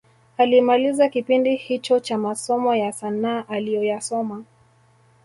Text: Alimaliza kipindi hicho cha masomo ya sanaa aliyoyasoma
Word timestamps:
Alimaliza 0.37 1.09
kipindi 1.09 1.55
hicho 1.55 1.99
cha 1.99 2.17
masomo 2.17 2.75
ya 2.75 2.91
sanaa 2.91 3.43
aliyoyasoma 3.47 4.43